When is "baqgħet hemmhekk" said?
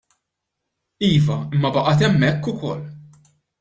1.79-2.53